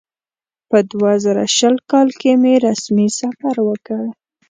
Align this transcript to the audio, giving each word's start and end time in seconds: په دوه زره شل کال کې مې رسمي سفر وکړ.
په 0.69 0.77
دوه 0.91 1.11
زره 1.23 1.43
شل 1.57 1.75
کال 1.91 2.09
کې 2.19 2.31
مې 2.41 2.53
رسمي 2.67 3.07
سفر 3.19 3.55
وکړ. 3.67 4.03